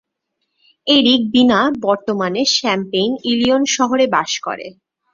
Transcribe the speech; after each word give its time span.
Eric 0.87 1.21
বিনা 1.31 1.59
বর্তমানে 1.81 2.41
Champaign, 2.55 3.11
Illinois 3.23 3.67
শহরে 3.75 4.05
বাস 4.07 4.31
করেন। 4.39 4.71